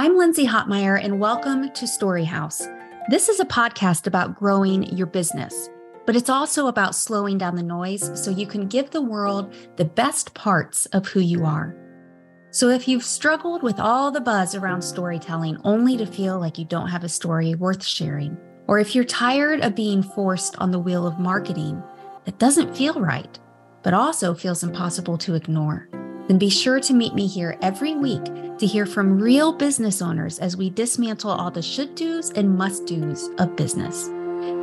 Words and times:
I'm 0.00 0.16
Lindsay 0.16 0.46
Hotmire, 0.46 0.98
and 0.98 1.20
welcome 1.20 1.70
to 1.72 1.84
Storyhouse. 1.84 2.62
This 3.10 3.28
is 3.28 3.38
a 3.38 3.44
podcast 3.44 4.06
about 4.06 4.34
growing 4.34 4.84
your 4.96 5.06
business, 5.06 5.68
but 6.06 6.16
it's 6.16 6.30
also 6.30 6.68
about 6.68 6.94
slowing 6.94 7.36
down 7.36 7.54
the 7.54 7.62
noise 7.62 8.10
so 8.18 8.30
you 8.30 8.46
can 8.46 8.66
give 8.66 8.90
the 8.90 9.02
world 9.02 9.52
the 9.76 9.84
best 9.84 10.32
parts 10.32 10.86
of 10.86 11.06
who 11.06 11.20
you 11.20 11.44
are. 11.44 11.76
So, 12.50 12.70
if 12.70 12.88
you've 12.88 13.04
struggled 13.04 13.62
with 13.62 13.78
all 13.78 14.10
the 14.10 14.22
buzz 14.22 14.54
around 14.54 14.80
storytelling 14.80 15.58
only 15.64 15.98
to 15.98 16.06
feel 16.06 16.40
like 16.40 16.56
you 16.56 16.64
don't 16.64 16.88
have 16.88 17.04
a 17.04 17.08
story 17.10 17.54
worth 17.54 17.84
sharing, 17.84 18.38
or 18.68 18.78
if 18.78 18.94
you're 18.94 19.04
tired 19.04 19.60
of 19.60 19.74
being 19.74 20.02
forced 20.02 20.56
on 20.56 20.70
the 20.70 20.78
wheel 20.78 21.06
of 21.06 21.18
marketing 21.18 21.82
that 22.24 22.38
doesn't 22.38 22.74
feel 22.74 22.94
right, 22.94 23.38
but 23.82 23.92
also 23.92 24.32
feels 24.32 24.62
impossible 24.62 25.18
to 25.18 25.34
ignore, 25.34 25.90
then 26.26 26.38
be 26.38 26.48
sure 26.48 26.80
to 26.80 26.94
meet 26.94 27.12
me 27.12 27.26
here 27.26 27.58
every 27.60 27.94
week 27.94 28.22
to 28.60 28.66
hear 28.66 28.84
from 28.84 29.18
real 29.18 29.52
business 29.52 30.02
owners 30.02 30.38
as 30.38 30.54
we 30.54 30.68
dismantle 30.68 31.30
all 31.30 31.50
the 31.50 31.62
should 31.62 31.94
do's 31.94 32.28
and 32.30 32.58
must 32.58 32.84
do's 32.84 33.30
of 33.38 33.56
business. 33.56 34.10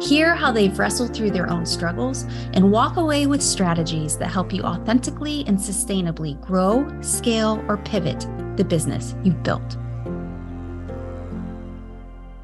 Hear 0.08 0.36
how 0.36 0.52
they've 0.52 0.78
wrestled 0.78 1.16
through 1.16 1.32
their 1.32 1.50
own 1.50 1.66
struggles 1.66 2.24
and 2.54 2.72
walk 2.72 2.98
away 2.98 3.26
with 3.26 3.42
strategies 3.42 4.16
that 4.20 4.28
help 4.28 4.54
you 4.54 4.62
authentically 4.62 5.44
and 5.48 5.58
sustainably 5.58 6.40
grow, 6.42 6.88
scale, 7.02 7.64
or 7.68 7.78
pivot 7.78 8.28
the 8.56 8.64
business 8.64 9.16
you've 9.24 9.42
built. 9.42 9.78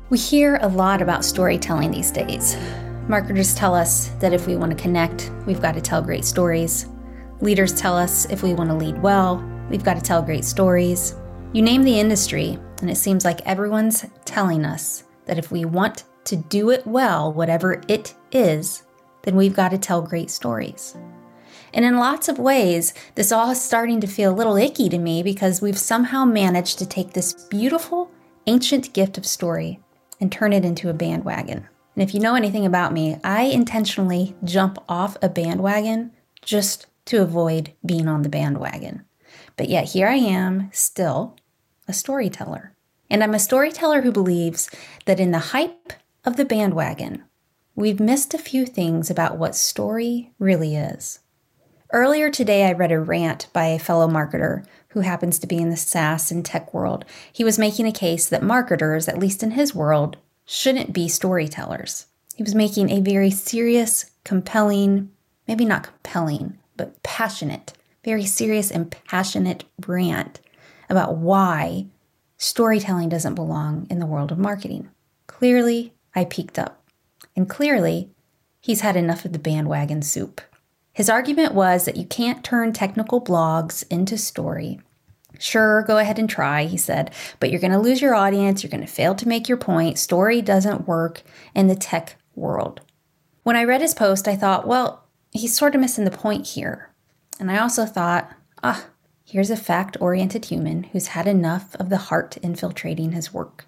We 0.10 0.18
hear 0.18 0.58
a 0.62 0.68
lot 0.68 1.04
about 1.04 1.24
storytelling 1.24 1.92
these 1.92 2.10
days. 2.10 2.58
Marketers 3.08 3.54
tell 3.54 3.76
us 3.76 4.08
that 4.20 4.34
if 4.34 4.48
we 4.48 4.56
want 4.56 4.76
to 4.76 4.82
connect, 4.82 5.32
we've 5.46 5.62
got 5.62 5.76
to 5.76 5.82
tell 5.82 6.02
great 6.02 6.26
stories. 6.26 6.88
Leaders 7.42 7.74
tell 7.74 7.96
us 7.96 8.26
if 8.32 8.42
we 8.42 8.56
want 8.56 8.72
to 8.72 8.76
lead 8.76 9.00
well, 9.04 9.38
we've 9.70 9.84
got 9.84 9.96
to 9.96 10.02
tell 10.02 10.24
great 10.24 10.46
stories. 10.46 11.16
You 11.54 11.62
name 11.62 11.84
the 11.84 12.00
industry, 12.00 12.58
and 12.82 12.90
it 12.90 12.98
seems 12.98 13.24
like 13.24 13.42
everyone's 13.42 14.08
telling 14.26 14.66
us 14.66 15.04
that 15.26 15.38
if 15.38 15.52
we 15.52 15.66
want 15.66 16.06
to 16.24 16.36
do 16.36 16.72
it 16.72 16.88
well, 16.88 17.32
whatever 17.32 17.80
it 17.88 18.16
is, 18.32 18.82
then 19.22 19.36
we've 19.36 19.56
got 19.56 19.70
to 19.70 19.78
tell 19.78 20.02
great 20.02 20.32
stories. 20.32 20.98
And 21.76 21.86
in 21.86 21.98
lots 21.98 22.28
of 22.28 22.40
ways, 22.40 22.96
this 23.14 23.32
all 23.32 23.52
is 23.52 23.62
starting 23.62 24.02
to 24.02 24.08
feel 24.08 24.32
a 24.32 24.36
little 24.36 24.58
icky 24.58 24.90
to 24.90 24.98
me 24.98 25.22
because 25.22 25.62
we've 25.62 25.78
somehow 25.78 26.26
managed 26.26 26.80
to 26.80 26.88
take 26.88 27.14
this 27.14 27.34
beautiful, 27.34 28.10
ancient 28.48 28.92
gift 28.92 29.20
of 29.20 29.26
story 29.26 29.80
and 30.20 30.32
turn 30.32 30.54
it 30.54 30.66
into 30.66 30.90
a 30.90 30.94
bandwagon. 30.94 31.68
And 31.96 32.02
if 32.02 32.16
you 32.16 32.20
know 32.20 32.34
anything 32.34 32.66
about 32.66 32.94
me, 32.94 33.18
I 33.24 33.44
intentionally 33.44 34.36
jump 34.44 34.80
off 34.90 35.18
a 35.22 35.30
bandwagon 35.30 36.14
just 36.42 36.88
to 37.06 37.22
avoid 37.22 37.74
being 37.86 38.08
on 38.08 38.24
the 38.24 38.30
bandwagon. 38.30 39.06
But 39.56 39.70
yet 39.70 39.90
here 39.90 40.08
I 40.08 40.16
am, 40.16 40.72
still 40.74 41.36
a 41.88 41.94
storyteller. 41.94 42.74
And 43.10 43.24
I'm 43.24 43.34
a 43.34 43.40
storyteller 43.40 44.02
who 44.02 44.12
believes 44.12 44.70
that 45.06 45.20
in 45.20 45.32
the 45.32 45.40
hype 45.40 45.94
of 46.26 46.38
the 46.38 46.46
bandwagon, 46.46 47.24
we've 47.76 48.00
missed 48.00 48.34
a 48.34 48.40
few 48.40 48.66
things 48.66 49.10
about 49.10 49.38
what 49.38 49.56
story 49.56 50.32
really 50.40 50.76
is. 50.76 51.20
Earlier 51.92 52.32
today, 52.32 52.66
I 52.66 52.72
read 52.72 52.92
a 52.92 53.00
rant 53.00 53.48
by 53.54 53.66
a 53.66 53.78
fellow 53.78 54.08
marketer 54.08 54.66
who 54.90 55.02
happens 55.02 55.38
to 55.40 55.48
be 55.48 55.58
in 55.58 55.70
the 55.70 55.78
SaaS 55.78 56.32
and 56.32 56.44
tech 56.44 56.74
world. 56.74 57.06
He 57.32 57.44
was 57.44 57.60
making 57.60 57.86
a 57.86 57.92
case 57.92 58.28
that 58.28 58.42
marketers, 58.42 59.08
at 59.08 59.20
least 59.20 59.44
in 59.44 59.52
his 59.52 59.76
world, 59.76 60.18
shouldn't 60.46 60.92
be 60.92 61.08
storytellers. 61.08 62.08
He 62.36 62.42
was 62.42 62.56
making 62.56 62.90
a 62.90 63.00
very 63.00 63.30
serious, 63.30 64.10
compelling, 64.24 65.12
maybe 65.48 65.66
not 65.66 65.84
compelling, 65.84 66.58
but 66.78 67.02
passionate, 67.04 67.74
very 68.04 68.26
serious 68.26 68.72
and 68.72 68.90
passionate 68.90 69.66
rant 69.86 70.40
about 70.94 71.18
why 71.18 71.88
storytelling 72.38 73.10
doesn't 73.10 73.36
belong 73.36 73.86
in 73.90 74.00
the 74.00 74.06
world 74.06 74.32
of 74.32 74.38
marketing. 74.38 74.90
Clearly, 75.28 75.94
I 76.16 76.24
peaked 76.24 76.58
up. 76.58 76.82
And 77.36 77.50
clearly, 77.50 78.12
he's 78.62 78.82
had 78.82 78.96
enough 78.96 79.26
of 79.26 79.34
the 79.34 79.40
bandwagon 79.40 80.02
soup. 80.02 80.40
His 80.94 81.10
argument 81.10 81.54
was 81.54 81.86
that 81.86 81.98
you 81.98 82.06
can't 82.06 82.44
turn 82.44 82.72
technical 82.72 83.20
blogs 83.20 83.84
into 83.90 84.18
story. 84.18 84.80
Sure, 85.40 85.82
go 85.82 85.98
ahead 85.98 86.20
and 86.20 86.30
try, 86.30 86.66
he 86.66 86.78
said, 86.78 87.12
but 87.40 87.50
you're 87.50 87.60
going 87.60 87.74
to 87.74 87.80
lose 87.80 88.02
your 88.02 88.14
audience. 88.14 88.62
You're 88.62 88.70
going 88.70 88.86
to 88.86 88.88
fail 88.88 89.16
to 89.16 89.28
make 89.28 89.50
your 89.50 89.58
point. 89.58 89.98
Story 89.98 90.42
doesn't 90.42 90.88
work 90.88 91.24
in 91.56 91.68
the 91.68 91.76
tech 91.76 92.18
world. 92.36 92.82
When 93.42 93.56
I 93.56 93.64
read 93.64 93.82
his 93.82 93.96
post, 93.96 94.28
I 94.28 94.36
thought, 94.36 94.68
well, 94.68 95.04
he's 95.32 95.58
sort 95.58 95.74
of 95.74 95.82
missing 95.82 96.06
the 96.06 96.12
point 96.12 96.46
here. 96.48 96.92
And 97.40 97.50
I 97.50 97.58
also 97.58 97.86
thought, 97.86 98.32
ah, 98.64 98.86
here's 99.26 99.50
a 99.50 99.58
fact 99.58 99.98
oriented 100.00 100.46
human 100.46 100.84
who's 100.84 101.08
had 101.08 101.28
enough 101.28 101.76
of 101.76 101.90
the 101.90 101.98
heart 101.98 102.38
infiltrating 102.38 103.12
his 103.12 103.34
work. 103.34 103.66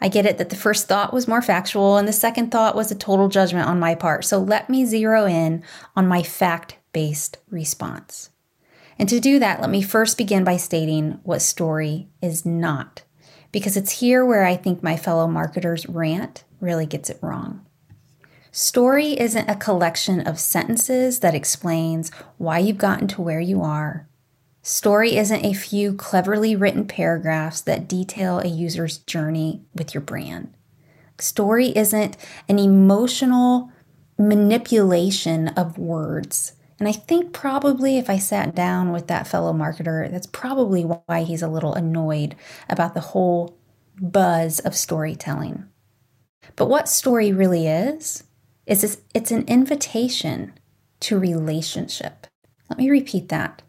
I 0.00 0.08
get 0.08 0.26
it 0.26 0.38
that 0.38 0.50
the 0.50 0.56
first 0.56 0.86
thought 0.86 1.12
was 1.12 1.26
more 1.26 1.42
factual 1.42 1.96
and 1.96 2.06
the 2.06 2.12
second 2.12 2.50
thought 2.50 2.76
was 2.76 2.90
a 2.90 2.94
total 2.94 3.28
judgment 3.28 3.68
on 3.68 3.80
my 3.80 3.94
part. 3.94 4.24
So 4.24 4.38
let 4.38 4.70
me 4.70 4.84
zero 4.84 5.26
in 5.26 5.64
on 5.96 6.06
my 6.06 6.22
fact 6.22 6.76
based 6.92 7.38
response. 7.50 8.30
And 8.98 9.08
to 9.08 9.20
do 9.20 9.38
that, 9.38 9.60
let 9.60 9.70
me 9.70 9.82
first 9.82 10.18
begin 10.18 10.44
by 10.44 10.56
stating 10.56 11.20
what 11.22 11.42
story 11.42 12.08
is 12.20 12.44
not, 12.44 13.02
because 13.52 13.76
it's 13.76 14.00
here 14.00 14.24
where 14.24 14.44
I 14.44 14.56
think 14.56 14.82
my 14.82 14.96
fellow 14.96 15.28
marketers 15.28 15.88
rant 15.88 16.44
really 16.60 16.86
gets 16.86 17.08
it 17.08 17.18
wrong. 17.22 17.64
Story 18.50 19.18
isn't 19.18 19.48
a 19.48 19.54
collection 19.54 20.20
of 20.20 20.40
sentences 20.40 21.20
that 21.20 21.34
explains 21.34 22.10
why 22.38 22.58
you've 22.58 22.78
gotten 22.78 23.06
to 23.08 23.22
where 23.22 23.40
you 23.40 23.62
are. 23.62 24.08
Story 24.62 25.16
isn't 25.16 25.44
a 25.44 25.54
few 25.54 25.94
cleverly 25.94 26.54
written 26.54 26.86
paragraphs 26.86 27.60
that 27.62 27.88
detail 27.88 28.38
a 28.40 28.48
user's 28.48 28.98
journey 28.98 29.62
with 29.74 29.94
your 29.94 30.02
brand. 30.02 30.54
Story 31.18 31.68
isn't 31.76 32.16
an 32.48 32.58
emotional 32.58 33.72
manipulation 34.18 35.48
of 35.48 35.78
words. 35.78 36.52
And 36.78 36.88
I 36.88 36.92
think 36.92 37.32
probably 37.32 37.98
if 37.98 38.08
I 38.08 38.18
sat 38.18 38.54
down 38.54 38.92
with 38.92 39.08
that 39.08 39.26
fellow 39.26 39.52
marketer, 39.52 40.10
that's 40.10 40.26
probably 40.26 40.82
why 40.82 41.22
he's 41.22 41.42
a 41.42 41.48
little 41.48 41.74
annoyed 41.74 42.36
about 42.68 42.94
the 42.94 43.00
whole 43.00 43.58
buzz 44.00 44.60
of 44.60 44.76
storytelling. 44.76 45.64
But 46.56 46.68
what 46.68 46.88
story 46.88 47.32
really 47.32 47.66
is, 47.66 48.24
is 48.66 49.00
it's 49.14 49.30
an 49.30 49.44
invitation 49.48 50.52
to 51.00 51.18
relationship. 51.18 52.26
Let 52.68 52.78
me 52.78 52.90
repeat 52.90 53.28
that. 53.30 53.62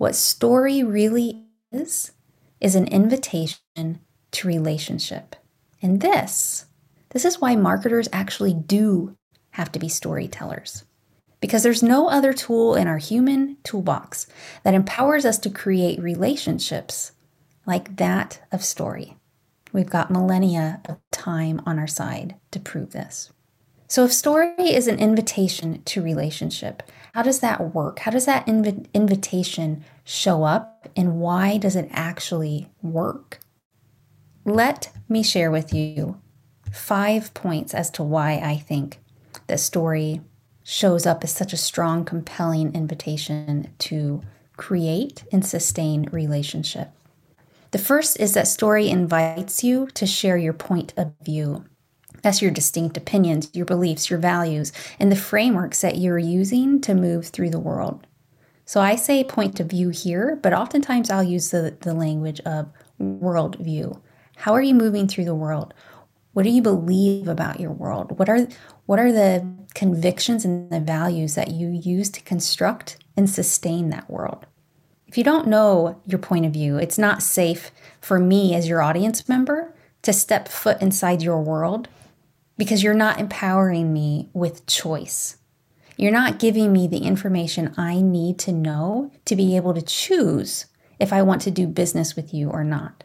What 0.00 0.16
story 0.16 0.82
really 0.82 1.44
is, 1.70 2.12
is 2.58 2.74
an 2.74 2.86
invitation 2.86 4.00
to 4.30 4.48
relationship. 4.48 5.36
And 5.82 6.00
this, 6.00 6.64
this 7.10 7.26
is 7.26 7.38
why 7.38 7.54
marketers 7.54 8.08
actually 8.10 8.54
do 8.54 9.14
have 9.50 9.70
to 9.72 9.78
be 9.78 9.90
storytellers. 9.90 10.86
Because 11.42 11.62
there's 11.62 11.82
no 11.82 12.08
other 12.08 12.32
tool 12.32 12.76
in 12.76 12.88
our 12.88 12.96
human 12.96 13.58
toolbox 13.62 14.26
that 14.62 14.72
empowers 14.72 15.26
us 15.26 15.36
to 15.40 15.50
create 15.50 16.00
relationships 16.00 17.12
like 17.66 17.98
that 17.98 18.40
of 18.50 18.64
story. 18.64 19.18
We've 19.70 19.90
got 19.90 20.10
millennia 20.10 20.80
of 20.86 20.96
time 21.10 21.60
on 21.66 21.78
our 21.78 21.86
side 21.86 22.36
to 22.52 22.58
prove 22.58 22.92
this. 22.92 23.34
So, 23.86 24.06
if 24.06 24.14
story 24.14 24.54
is 24.56 24.88
an 24.88 24.98
invitation 24.98 25.82
to 25.82 26.00
relationship, 26.00 26.84
how 27.14 27.22
does 27.22 27.40
that 27.40 27.74
work? 27.74 28.00
How 28.00 28.10
does 28.10 28.26
that 28.26 28.46
inv- 28.46 28.86
invitation 28.94 29.84
show 30.04 30.44
up, 30.44 30.88
and 30.96 31.20
why 31.20 31.56
does 31.56 31.76
it 31.76 31.88
actually 31.92 32.68
work? 32.82 33.40
Let 34.44 34.90
me 35.08 35.22
share 35.22 35.50
with 35.50 35.74
you 35.74 36.20
five 36.72 37.34
points 37.34 37.74
as 37.74 37.90
to 37.90 38.02
why 38.02 38.34
I 38.42 38.56
think 38.56 38.98
that 39.48 39.60
story 39.60 40.20
shows 40.62 41.06
up 41.06 41.24
as 41.24 41.32
such 41.32 41.52
a 41.52 41.56
strong, 41.56 42.04
compelling 42.04 42.74
invitation 42.74 43.72
to 43.78 44.22
create 44.56 45.24
and 45.32 45.44
sustain 45.44 46.08
relationship. 46.12 46.90
The 47.72 47.78
first 47.78 48.18
is 48.20 48.34
that 48.34 48.48
story 48.48 48.88
invites 48.88 49.62
you 49.64 49.86
to 49.94 50.06
share 50.06 50.36
your 50.36 50.52
point 50.52 50.92
of 50.96 51.12
view. 51.22 51.64
That's 52.22 52.42
your 52.42 52.50
distinct 52.50 52.96
opinions, 52.96 53.50
your 53.52 53.66
beliefs, 53.66 54.10
your 54.10 54.18
values, 54.18 54.72
and 54.98 55.10
the 55.10 55.16
frameworks 55.16 55.80
that 55.80 55.98
you're 55.98 56.18
using 56.18 56.80
to 56.82 56.94
move 56.94 57.26
through 57.26 57.50
the 57.50 57.60
world. 57.60 58.06
So 58.64 58.80
I 58.80 58.94
say 58.94 59.24
point 59.24 59.58
of 59.58 59.66
view 59.66 59.88
here, 59.88 60.38
but 60.40 60.52
oftentimes 60.52 61.10
I'll 61.10 61.24
use 61.24 61.50
the, 61.50 61.76
the 61.80 61.94
language 61.94 62.40
of 62.46 62.70
worldview. 63.00 64.00
How 64.36 64.52
are 64.52 64.62
you 64.62 64.74
moving 64.74 65.08
through 65.08 65.24
the 65.24 65.34
world? 65.34 65.74
What 66.32 66.44
do 66.44 66.50
you 66.50 66.62
believe 66.62 67.26
about 67.26 67.58
your 67.58 67.72
world? 67.72 68.16
What 68.18 68.28
are 68.28 68.46
what 68.86 69.00
are 69.00 69.12
the 69.12 69.46
convictions 69.74 70.44
and 70.44 70.70
the 70.70 70.80
values 70.80 71.34
that 71.34 71.50
you 71.50 71.68
use 71.68 72.10
to 72.10 72.20
construct 72.22 72.98
and 73.16 73.28
sustain 73.28 73.90
that 73.90 74.08
world? 74.08 74.46
If 75.08 75.18
you 75.18 75.24
don't 75.24 75.48
know 75.48 76.00
your 76.06 76.20
point 76.20 76.46
of 76.46 76.52
view, 76.52 76.76
it's 76.76 76.98
not 76.98 77.22
safe 77.22 77.72
for 78.00 78.20
me 78.20 78.54
as 78.54 78.68
your 78.68 78.80
audience 78.80 79.28
member 79.28 79.74
to 80.02 80.12
step 80.12 80.46
foot 80.46 80.80
inside 80.80 81.22
your 81.22 81.40
world 81.42 81.88
because 82.60 82.82
you're 82.82 82.92
not 82.92 83.18
empowering 83.18 83.90
me 83.90 84.28
with 84.34 84.66
choice. 84.66 85.38
You're 85.96 86.12
not 86.12 86.38
giving 86.38 86.74
me 86.74 86.86
the 86.86 86.98
information 86.98 87.72
I 87.78 88.02
need 88.02 88.38
to 88.40 88.52
know 88.52 89.10
to 89.24 89.34
be 89.34 89.56
able 89.56 89.72
to 89.72 89.80
choose 89.80 90.66
if 90.98 91.10
I 91.10 91.22
want 91.22 91.40
to 91.42 91.50
do 91.50 91.66
business 91.66 92.16
with 92.16 92.34
you 92.34 92.50
or 92.50 92.62
not. 92.62 93.02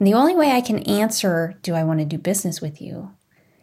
And 0.00 0.08
the 0.08 0.14
only 0.14 0.34
way 0.34 0.50
I 0.50 0.60
can 0.60 0.80
answer, 0.80 1.54
do 1.62 1.76
I 1.76 1.84
want 1.84 2.00
to 2.00 2.04
do 2.04 2.18
business 2.18 2.60
with 2.60 2.82
you, 2.82 3.12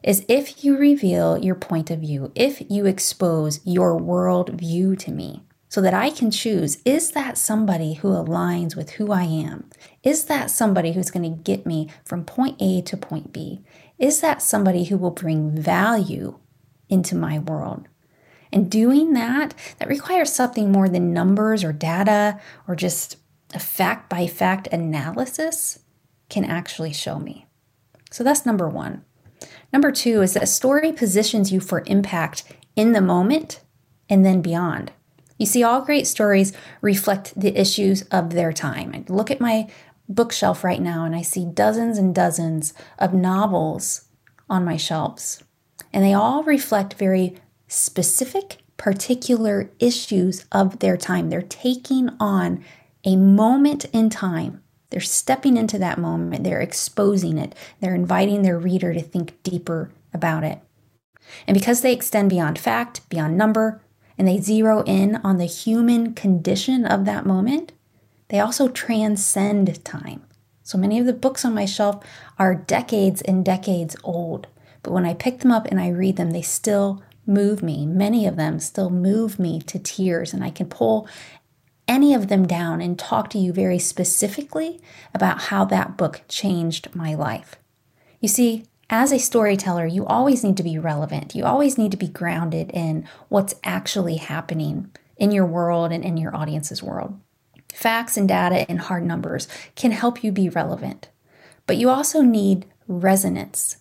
is 0.03 0.23
if 0.29 0.63
you 0.63 0.77
reveal 0.77 1.37
your 1.37 1.55
point 1.55 1.91
of 1.91 1.99
view, 1.99 2.31
if 2.33 2.63
you 2.71 2.85
expose 2.85 3.59
your 3.65 3.97
world 3.97 4.51
view 4.51 4.95
to 4.95 5.11
me, 5.11 5.43
so 5.69 5.81
that 5.81 5.93
I 5.93 6.09
can 6.09 6.31
choose 6.31 6.79
is 6.83 7.11
that 7.11 7.37
somebody 7.37 7.93
who 7.93 8.09
aligns 8.09 8.75
with 8.75 8.91
who 8.91 9.11
I 9.11 9.23
am? 9.23 9.69
Is 10.03 10.25
that 10.25 10.49
somebody 10.49 10.93
who's 10.93 11.11
going 11.11 11.23
to 11.23 11.43
get 11.43 11.65
me 11.65 11.89
from 12.03 12.25
point 12.25 12.57
A 12.59 12.81
to 12.81 12.97
point 12.97 13.31
B? 13.31 13.61
Is 13.99 14.21
that 14.21 14.41
somebody 14.41 14.85
who 14.85 14.97
will 14.97 15.11
bring 15.11 15.51
value 15.51 16.39
into 16.89 17.15
my 17.15 17.37
world? 17.39 17.87
And 18.51 18.69
doing 18.69 19.13
that, 19.13 19.53
that 19.77 19.87
requires 19.87 20.33
something 20.33 20.71
more 20.71 20.89
than 20.89 21.13
numbers 21.13 21.63
or 21.63 21.71
data 21.71 22.41
or 22.67 22.75
just 22.75 23.17
a 23.53 23.59
fact 23.59 24.09
by 24.09 24.25
fact 24.25 24.67
analysis 24.71 25.79
can 26.29 26.45
actually 26.45 26.93
show 26.93 27.19
me. 27.19 27.45
So 28.09 28.23
that's 28.23 28.45
number 28.45 28.67
one. 28.67 29.05
Number 29.71 29.91
two 29.91 30.23
is 30.23 30.33
that 30.33 30.43
a 30.43 30.47
story 30.47 30.91
positions 30.91 31.51
you 31.51 31.59
for 31.59 31.83
impact 31.85 32.43
in 32.75 32.93
the 32.93 33.01
moment 33.01 33.61
and 34.09 34.25
then 34.25 34.41
beyond. 34.41 34.91
You 35.39 35.45
see, 35.45 35.63
all 35.63 35.81
great 35.81 36.05
stories 36.05 36.53
reflect 36.81 37.33
the 37.39 37.59
issues 37.59 38.03
of 38.11 38.31
their 38.31 38.53
time. 38.53 38.91
I 38.93 39.03
look 39.11 39.31
at 39.31 39.41
my 39.41 39.67
bookshelf 40.07 40.63
right 40.63 40.81
now 40.81 41.05
and 41.05 41.15
I 41.15 41.21
see 41.21 41.45
dozens 41.45 41.97
and 41.97 42.13
dozens 42.13 42.73
of 42.99 43.13
novels 43.13 44.05
on 44.49 44.65
my 44.65 44.75
shelves. 44.75 45.43
And 45.93 46.03
they 46.03 46.13
all 46.13 46.43
reflect 46.43 46.95
very 46.95 47.37
specific, 47.67 48.57
particular 48.77 49.71
issues 49.79 50.45
of 50.51 50.79
their 50.79 50.97
time. 50.97 51.29
They're 51.29 51.41
taking 51.41 52.09
on 52.19 52.63
a 53.05 53.15
moment 53.15 53.85
in 53.85 54.09
time. 54.09 54.61
They're 54.89 54.99
stepping 54.99 55.55
into 55.55 55.77
that 55.77 55.99
moment, 55.99 56.43
they're 56.43 56.61
exposing 56.61 57.37
it, 57.37 57.53
they're 57.79 57.93
inviting 57.93 58.41
their 58.41 58.57
reader 58.57 58.91
to 58.93 59.01
think 59.01 59.41
deeper 59.43 59.91
about 60.15 60.43
it. 60.43 60.59
And 61.45 61.53
because 61.53 61.81
they 61.81 61.93
extend 61.93 62.31
beyond 62.31 62.57
fact, 62.57 63.07
beyond 63.07 63.37
number, 63.37 63.83
and 64.19 64.27
they 64.27 64.37
zero 64.37 64.83
in 64.83 65.15
on 65.23 65.37
the 65.37 65.45
human 65.45 66.13
condition 66.13 66.85
of 66.85 67.05
that 67.05 67.25
moment, 67.25 67.71
they 68.27 68.39
also 68.39 68.67
transcend 68.67 69.83
time. 69.83 70.23
So 70.61 70.77
many 70.77 70.99
of 70.99 71.07
the 71.07 71.13
books 71.13 71.45
on 71.45 71.55
my 71.55 71.65
shelf 71.65 72.03
are 72.37 72.53
decades 72.53 73.21
and 73.21 73.43
decades 73.43 73.95
old, 74.03 74.47
but 74.83 74.91
when 74.91 75.05
I 75.05 75.13
pick 75.13 75.39
them 75.39 75.51
up 75.51 75.65
and 75.65 75.79
I 75.79 75.87
read 75.87 76.17
them, 76.17 76.31
they 76.31 76.43
still 76.43 77.01
move 77.25 77.63
me. 77.63 77.85
Many 77.85 78.27
of 78.27 78.35
them 78.35 78.59
still 78.59 78.89
move 78.89 79.39
me 79.39 79.61
to 79.61 79.79
tears, 79.79 80.33
and 80.33 80.43
I 80.43 80.49
can 80.49 80.67
pull 80.67 81.07
any 81.87 82.13
of 82.13 82.27
them 82.27 82.45
down 82.45 82.81
and 82.81 82.99
talk 82.99 83.29
to 83.31 83.39
you 83.39 83.51
very 83.51 83.79
specifically 83.79 84.79
about 85.13 85.43
how 85.43 85.65
that 85.65 85.97
book 85.97 86.21
changed 86.27 86.93
my 86.93 87.15
life. 87.15 87.55
You 88.19 88.27
see, 88.27 88.65
as 88.89 89.11
a 89.11 89.19
storyteller, 89.19 89.85
you 89.85 90.05
always 90.05 90.43
need 90.43 90.57
to 90.57 90.63
be 90.63 90.79
relevant. 90.79 91.35
You 91.35 91.45
always 91.45 91.77
need 91.77 91.91
to 91.91 91.97
be 91.97 92.07
grounded 92.07 92.71
in 92.73 93.07
what's 93.29 93.55
actually 93.63 94.17
happening 94.17 94.89
in 95.17 95.31
your 95.31 95.45
world 95.45 95.91
and 95.91 96.03
in 96.03 96.17
your 96.17 96.35
audience's 96.35 96.81
world. 96.81 97.19
Facts 97.73 98.17
and 98.17 98.27
data 98.27 98.65
and 98.69 98.79
hard 98.79 99.03
numbers 99.05 99.47
can 99.75 99.91
help 99.91 100.23
you 100.23 100.31
be 100.31 100.49
relevant, 100.49 101.09
but 101.67 101.77
you 101.77 101.89
also 101.89 102.21
need 102.21 102.65
resonance. 102.87 103.77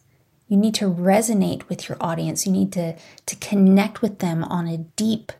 You 0.46 0.56
need 0.56 0.74
to 0.74 0.92
resonate 0.92 1.68
with 1.68 1.88
your 1.88 1.96
audience. 2.00 2.46
You 2.46 2.52
need 2.52 2.72
to, 2.72 2.96
to 3.26 3.36
connect 3.36 4.02
with 4.02 4.18
them 4.18 4.44
on 4.44 4.66
a 4.66 4.78
deep 4.78 5.32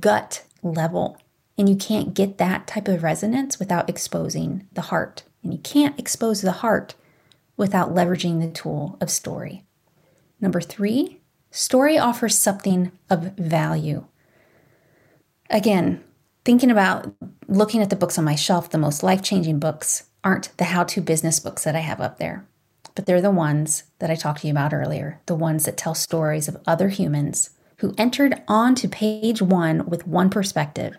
gut 0.00 0.44
level. 0.62 1.18
And 1.58 1.68
you 1.68 1.76
can't 1.76 2.14
get 2.14 2.38
that 2.38 2.66
type 2.66 2.88
of 2.88 3.02
resonance 3.02 3.58
without 3.58 3.88
exposing 3.88 4.66
the 4.72 4.82
heart. 4.82 5.24
And 5.42 5.52
you 5.52 5.58
can't 5.60 5.98
expose 5.98 6.40
the 6.40 6.52
heart 6.52 6.94
without 7.60 7.94
leveraging 7.94 8.40
the 8.40 8.50
tool 8.50 8.98
of 9.00 9.10
story. 9.10 9.64
Number 10.40 10.60
three, 10.60 11.20
story 11.52 11.96
offers 11.96 12.36
something 12.36 12.90
of 13.08 13.36
value. 13.36 14.06
Again, 15.48 16.02
thinking 16.44 16.70
about 16.70 17.14
looking 17.46 17.82
at 17.82 17.90
the 17.90 17.96
books 17.96 18.18
on 18.18 18.24
my 18.24 18.34
shelf, 18.34 18.70
the 18.70 18.78
most 18.78 19.02
life 19.02 19.22
changing 19.22 19.60
books 19.60 20.04
aren't 20.24 20.56
the 20.56 20.64
how 20.64 20.82
to 20.84 21.00
business 21.00 21.38
books 21.38 21.62
that 21.62 21.76
I 21.76 21.80
have 21.80 22.00
up 22.00 22.18
there 22.18 22.46
but 22.94 23.06
they're 23.06 23.20
the 23.20 23.30
ones 23.30 23.84
that 23.98 24.10
I 24.10 24.14
talked 24.14 24.42
to 24.42 24.46
you 24.46 24.52
about 24.52 24.74
earlier, 24.74 25.20
the 25.26 25.34
ones 25.34 25.64
that 25.64 25.76
tell 25.76 25.94
stories 25.94 26.48
of 26.48 26.60
other 26.66 26.88
humans 26.88 27.50
who 27.78 27.94
entered 27.96 28.42
onto 28.46 28.88
page 28.88 29.40
one 29.40 29.86
with 29.86 30.06
one 30.06 30.28
perspective. 30.28 30.96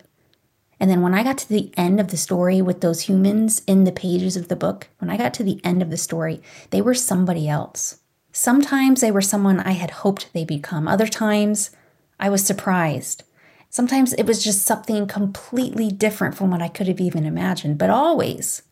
And 0.82 0.90
then 0.90 1.00
when 1.00 1.14
I 1.14 1.22
got 1.22 1.38
to 1.38 1.48
the 1.48 1.72
end 1.76 2.00
of 2.00 2.08
the 2.08 2.16
story 2.16 2.60
with 2.60 2.80
those 2.80 3.02
humans 3.02 3.62
in 3.68 3.84
the 3.84 3.92
pages 3.92 4.36
of 4.36 4.48
the 4.48 4.56
book, 4.56 4.88
when 4.98 5.10
I 5.10 5.16
got 5.16 5.32
to 5.34 5.44
the 5.44 5.60
end 5.62 5.80
of 5.80 5.90
the 5.90 5.96
story, 5.96 6.42
they 6.70 6.82
were 6.82 6.92
somebody 6.92 7.48
else. 7.48 8.00
Sometimes 8.32 9.00
they 9.00 9.12
were 9.12 9.20
someone 9.20 9.60
I 9.60 9.72
had 9.72 9.92
hoped 9.92 10.32
they 10.32 10.44
become. 10.44 10.88
Other 10.88 11.06
times 11.06 11.70
I 12.18 12.30
was 12.30 12.44
surprised. 12.44 13.22
Sometimes 13.70 14.12
it 14.14 14.26
was 14.26 14.42
just 14.42 14.66
something 14.66 15.06
completely 15.06 15.88
different 15.88 16.34
from 16.34 16.50
what 16.50 16.60
I 16.60 16.66
could 16.66 16.88
have 16.88 17.00
even 17.00 17.26
imagined. 17.26 17.78
But 17.78 17.90
always, 17.90 18.62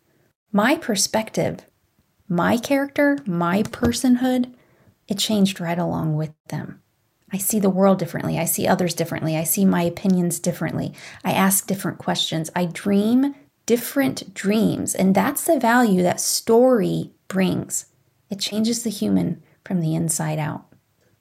my 0.50 0.74
perspective 0.74 1.60
my 2.28 2.56
character, 2.56 3.18
my 3.24 3.62
personhood, 3.62 4.52
it 5.06 5.18
changed 5.18 5.60
right 5.60 5.78
along 5.78 6.16
with 6.16 6.32
them. 6.48 6.80
I 7.32 7.38
see 7.38 7.60
the 7.60 7.70
world 7.70 7.98
differently. 7.98 8.38
I 8.38 8.44
see 8.44 8.66
others 8.66 8.94
differently. 8.94 9.36
I 9.36 9.44
see 9.44 9.64
my 9.64 9.82
opinions 9.82 10.38
differently. 10.38 10.92
I 11.24 11.32
ask 11.32 11.66
different 11.66 11.98
questions. 11.98 12.50
I 12.56 12.66
dream 12.66 13.34
different 13.66 14.34
dreams. 14.34 14.94
And 14.94 15.14
that's 15.14 15.44
the 15.44 15.60
value 15.60 16.02
that 16.02 16.20
story 16.20 17.12
brings. 17.28 17.86
It 18.28 18.40
changes 18.40 18.82
the 18.82 18.90
human 18.90 19.42
from 19.64 19.80
the 19.80 19.94
inside 19.94 20.38
out. 20.38 20.66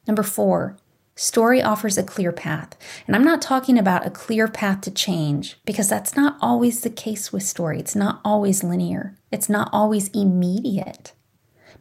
Number 0.08 0.24
four, 0.24 0.78
Story 1.20 1.62
offers 1.62 1.98
a 1.98 2.04
clear 2.04 2.32
path. 2.32 2.78
And 3.06 3.14
I'm 3.14 3.26
not 3.26 3.42
talking 3.42 3.78
about 3.78 4.08
a 4.08 4.10
clear 4.10 4.48
path 4.48 4.80
to 4.82 4.90
change 4.90 5.58
because 5.66 5.90
that's 5.90 6.16
not 6.16 6.38
always 6.40 6.80
the 6.80 6.90
case 6.90 7.34
with 7.34 7.44
story. 7.44 7.78
It's 7.78 7.94
not 7.94 8.22
always 8.24 8.64
linear, 8.64 9.18
it's 9.30 9.50
not 9.50 9.70
always 9.74 10.08
immediate. 10.12 11.12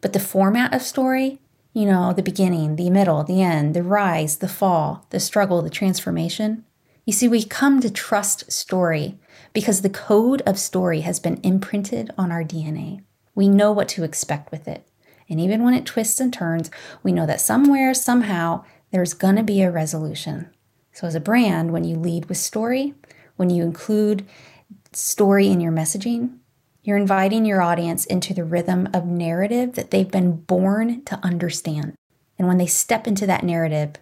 But 0.01 0.11
the 0.11 0.19
format 0.19 0.73
of 0.73 0.81
story, 0.81 1.39
you 1.73 1.85
know, 1.85 2.13
the 2.13 2.23
beginning, 2.23 2.75
the 2.75 2.89
middle, 2.89 3.23
the 3.23 3.41
end, 3.41 3.73
the 3.73 3.83
rise, 3.83 4.37
the 4.37 4.47
fall, 4.47 5.05
the 5.11 5.19
struggle, 5.19 5.61
the 5.61 5.69
transformation. 5.69 6.65
You 7.05 7.13
see, 7.13 7.27
we 7.27 7.43
come 7.43 7.79
to 7.81 7.89
trust 7.89 8.51
story 8.51 9.17
because 9.53 9.81
the 9.81 9.89
code 9.89 10.41
of 10.45 10.59
story 10.59 11.01
has 11.01 11.19
been 11.19 11.39
imprinted 11.43 12.11
on 12.17 12.31
our 12.31 12.43
DNA. 12.43 13.03
We 13.35 13.47
know 13.47 13.71
what 13.71 13.87
to 13.89 14.03
expect 14.03 14.51
with 14.51 14.67
it. 14.67 14.87
And 15.29 15.39
even 15.39 15.63
when 15.63 15.73
it 15.75 15.85
twists 15.85 16.19
and 16.19 16.33
turns, 16.33 16.71
we 17.03 17.11
know 17.11 17.25
that 17.25 17.41
somewhere, 17.41 17.93
somehow, 17.93 18.65
there's 18.91 19.13
going 19.13 19.35
to 19.35 19.43
be 19.43 19.61
a 19.61 19.71
resolution. 19.71 20.49
So, 20.91 21.07
as 21.07 21.15
a 21.15 21.19
brand, 21.19 21.71
when 21.71 21.83
you 21.83 21.95
lead 21.95 22.25
with 22.25 22.37
story, 22.37 22.95
when 23.35 23.49
you 23.49 23.63
include 23.63 24.25
story 24.91 25.47
in 25.47 25.61
your 25.61 25.71
messaging, 25.71 26.38
you're 26.89 26.97
inviting 26.97 27.45
your 27.45 27.61
audience 27.61 28.03
into 28.05 28.33
the 28.33 28.43
rhythm 28.43 28.89
of 28.95 29.05
narrative 29.05 29.75
that 29.75 29.91
they've 29.91 30.09
been 30.09 30.37
born 30.37 31.05
to 31.05 31.19
understand. 31.23 31.93
And 32.39 32.47
when 32.47 32.57
they 32.57 32.65
step 32.65 33.05
into 33.05 33.27
that 33.27 33.43
narrative, 33.43 33.97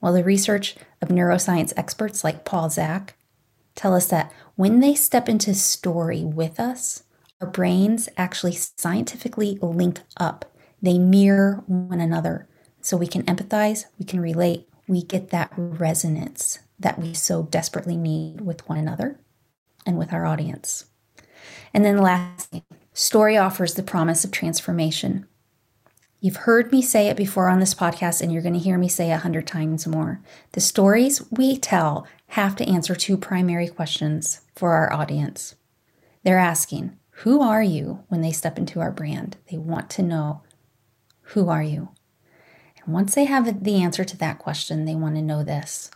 well, 0.00 0.12
the 0.12 0.24
research 0.24 0.74
of 1.00 1.08
neuroscience 1.08 1.72
experts 1.76 2.24
like 2.24 2.44
Paul 2.44 2.68
Zak 2.68 3.14
tell 3.76 3.94
us 3.94 4.08
that 4.08 4.32
when 4.56 4.80
they 4.80 4.94
step 4.94 5.28
into 5.28 5.54
story 5.54 6.24
with 6.24 6.58
us, 6.58 7.04
our 7.40 7.46
brains 7.46 8.08
actually 8.16 8.54
scientifically 8.54 9.56
link 9.62 10.00
up. 10.16 10.52
They 10.82 10.98
mirror 10.98 11.62
one 11.66 12.00
another. 12.00 12.48
So 12.80 12.96
we 12.96 13.06
can 13.06 13.22
empathize, 13.22 13.84
we 14.00 14.04
can 14.04 14.20
relate, 14.20 14.68
we 14.88 15.02
get 15.02 15.30
that 15.30 15.52
resonance 15.56 16.58
that 16.78 16.98
we 16.98 17.14
so 17.14 17.44
desperately 17.44 17.96
need 17.96 18.40
with 18.40 18.68
one 18.68 18.78
another 18.78 19.20
and 19.86 19.96
with 19.96 20.12
our 20.12 20.26
audience. 20.26 20.86
And 21.74 21.84
then 21.84 21.98
lastly, 21.98 22.64
story 22.92 23.36
offers 23.36 23.74
the 23.74 23.82
promise 23.82 24.24
of 24.24 24.30
transformation. 24.30 25.26
You've 26.20 26.36
heard 26.36 26.72
me 26.72 26.80
say 26.80 27.08
it 27.08 27.16
before 27.16 27.48
on 27.48 27.60
this 27.60 27.74
podcast, 27.74 28.22
and 28.22 28.32
you're 28.32 28.42
going 28.42 28.54
to 28.54 28.60
hear 28.60 28.78
me 28.78 28.88
say 28.88 29.10
it 29.10 29.14
a 29.14 29.18
hundred 29.18 29.46
times 29.46 29.86
more. 29.86 30.20
The 30.52 30.60
stories 30.60 31.22
we 31.30 31.58
tell 31.58 32.06
have 32.28 32.56
to 32.56 32.68
answer 32.68 32.94
two 32.94 33.16
primary 33.16 33.68
questions 33.68 34.40
for 34.54 34.72
our 34.72 34.92
audience. 34.92 35.54
They're 36.24 36.38
asking, 36.38 36.96
Who 37.22 37.42
are 37.42 37.62
you 37.62 38.04
when 38.08 38.22
they 38.22 38.32
step 38.32 38.58
into 38.58 38.80
our 38.80 38.90
brand? 38.90 39.36
They 39.50 39.58
want 39.58 39.90
to 39.90 40.02
know, 40.02 40.42
Who 41.20 41.48
are 41.48 41.62
you? 41.62 41.90
And 42.84 42.94
once 42.94 43.14
they 43.14 43.26
have 43.26 43.62
the 43.62 43.82
answer 43.82 44.04
to 44.04 44.16
that 44.16 44.38
question, 44.38 44.84
they 44.84 44.94
want 44.94 45.16
to 45.16 45.22
know 45.22 45.44
this 45.44 45.90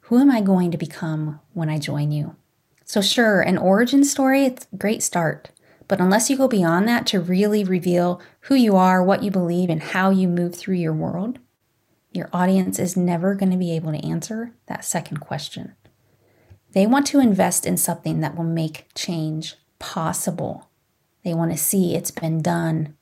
Who 0.00 0.18
am 0.18 0.30
I 0.30 0.40
going 0.40 0.70
to 0.72 0.76
become 0.76 1.40
when 1.52 1.70
I 1.70 1.78
join 1.78 2.10
you? 2.10 2.36
So, 2.84 3.00
sure, 3.00 3.40
an 3.40 3.58
origin 3.58 4.04
story, 4.04 4.44
it's 4.44 4.66
a 4.72 4.76
great 4.76 5.02
start. 5.02 5.50
But 5.88 6.00
unless 6.00 6.30
you 6.30 6.36
go 6.36 6.48
beyond 6.48 6.88
that 6.88 7.06
to 7.08 7.20
really 7.20 7.64
reveal 7.64 8.20
who 8.42 8.54
you 8.54 8.76
are, 8.76 9.02
what 9.02 9.22
you 9.22 9.30
believe, 9.30 9.68
and 9.68 9.82
how 9.82 10.10
you 10.10 10.28
move 10.28 10.54
through 10.54 10.76
your 10.76 10.92
world, 10.92 11.38
your 12.12 12.28
audience 12.32 12.78
is 12.78 12.96
never 12.96 13.34
going 13.34 13.52
to 13.52 13.58
be 13.58 13.72
able 13.72 13.92
to 13.92 14.06
answer 14.06 14.52
that 14.66 14.84
second 14.84 15.18
question. 15.18 15.74
They 16.72 16.86
want 16.86 17.06
to 17.08 17.20
invest 17.20 17.66
in 17.66 17.76
something 17.76 18.20
that 18.20 18.36
will 18.36 18.44
make 18.44 18.86
change 18.94 19.56
possible. 19.78 20.70
They 21.24 21.34
want 21.34 21.52
to 21.52 21.58
see 21.58 21.94
it's 21.94 22.10
been 22.10 22.40
done, 22.40 22.96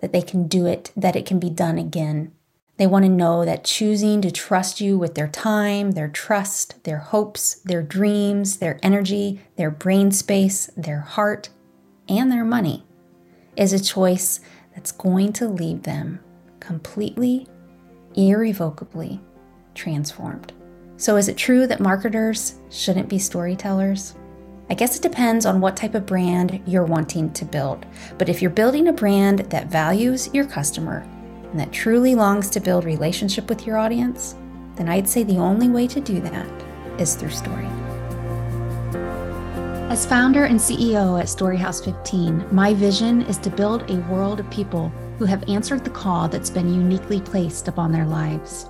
that 0.00 0.12
they 0.12 0.22
can 0.22 0.46
do 0.46 0.66
it, 0.66 0.92
that 0.96 1.16
it 1.16 1.26
can 1.26 1.38
be 1.38 1.50
done 1.50 1.78
again. 1.78 2.32
They 2.76 2.86
want 2.88 3.04
to 3.04 3.10
know 3.10 3.44
that 3.44 3.64
choosing 3.64 4.20
to 4.22 4.32
trust 4.32 4.80
you 4.80 4.98
with 4.98 5.14
their 5.14 5.28
time, 5.28 5.92
their 5.92 6.08
trust, 6.08 6.82
their 6.82 6.98
hopes, 6.98 7.54
their 7.64 7.82
dreams, 7.82 8.56
their 8.56 8.80
energy, 8.82 9.40
their 9.56 9.70
brain 9.70 10.10
space, 10.10 10.66
their 10.76 11.00
heart, 11.00 11.50
and 12.08 12.32
their 12.32 12.44
money 12.44 12.84
is 13.56 13.72
a 13.72 13.82
choice 13.82 14.40
that's 14.74 14.90
going 14.90 15.32
to 15.34 15.48
leave 15.48 15.84
them 15.84 16.18
completely, 16.58 17.46
irrevocably 18.16 19.20
transformed. 19.74 20.52
So, 20.96 21.16
is 21.16 21.28
it 21.28 21.36
true 21.36 21.66
that 21.68 21.80
marketers 21.80 22.56
shouldn't 22.70 23.08
be 23.08 23.18
storytellers? 23.18 24.16
I 24.70 24.74
guess 24.74 24.96
it 24.96 25.02
depends 25.02 25.46
on 25.46 25.60
what 25.60 25.76
type 25.76 25.94
of 25.94 26.06
brand 26.06 26.60
you're 26.66 26.84
wanting 26.84 27.32
to 27.34 27.44
build. 27.44 27.86
But 28.18 28.28
if 28.28 28.40
you're 28.40 28.50
building 28.50 28.88
a 28.88 28.92
brand 28.92 29.40
that 29.50 29.66
values 29.68 30.30
your 30.32 30.46
customer 30.46 31.06
and 31.54 31.60
that 31.60 31.72
truly 31.72 32.16
longs 32.16 32.50
to 32.50 32.58
build 32.58 32.84
relationship 32.84 33.48
with 33.48 33.64
your 33.64 33.78
audience, 33.78 34.34
then 34.74 34.88
I'd 34.88 35.08
say 35.08 35.22
the 35.22 35.36
only 35.36 35.68
way 35.68 35.86
to 35.86 36.00
do 36.00 36.20
that 36.20 36.48
is 37.00 37.14
through 37.14 37.30
story. 37.30 37.68
As 39.88 40.04
founder 40.04 40.46
and 40.46 40.58
CEO 40.58 41.20
at 41.20 41.26
Storyhouse 41.26 41.84
15, 41.84 42.52
my 42.52 42.74
vision 42.74 43.22
is 43.22 43.38
to 43.38 43.50
build 43.50 43.88
a 43.88 44.00
world 44.10 44.40
of 44.40 44.50
people 44.50 44.88
who 45.20 45.26
have 45.26 45.48
answered 45.48 45.84
the 45.84 45.90
call 45.90 46.26
that's 46.26 46.50
been 46.50 46.74
uniquely 46.74 47.20
placed 47.20 47.68
upon 47.68 47.92
their 47.92 48.06
lives. 48.06 48.66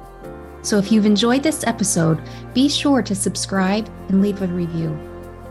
So 0.60 0.76
if 0.76 0.92
you've 0.92 1.06
enjoyed 1.06 1.42
this 1.42 1.66
episode, 1.66 2.20
be 2.52 2.68
sure 2.68 3.00
to 3.00 3.14
subscribe 3.14 3.88
and 4.10 4.20
leave 4.20 4.42
a 4.42 4.46
review. 4.46 4.90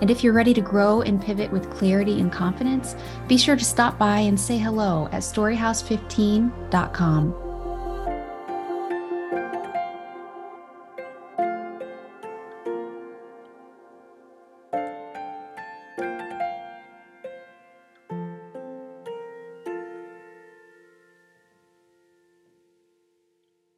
And 0.03 0.12
if 0.12 0.22
you're 0.22 0.33
ready 0.33 0.53
to 0.55 0.60
grow 0.60 1.01
and 1.01 1.22
pivot 1.22 1.50
with 1.50 1.69
clarity 1.69 2.19
and 2.19 2.29
confidence, 2.29 2.98
be 3.29 3.38
sure 3.38 3.55
to 3.55 3.63
stop 3.63 3.98
by 3.98 4.19
and 4.19 4.38
say 4.38 4.57
hello 4.57 5.07
at 5.13 5.22
storyhouse15.com. 5.22 7.52